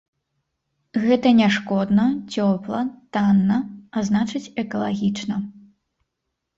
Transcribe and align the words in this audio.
Гэта 1.03 1.33
няшкодна, 1.41 2.07
цёпла, 2.37 2.81
танна, 3.19 3.59
а 3.97 4.07
значыць, 4.11 4.45
экалагічна. 4.67 5.35